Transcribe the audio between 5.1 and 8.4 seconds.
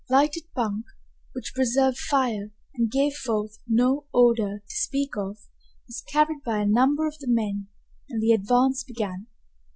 of, was carried by a number of the men, and the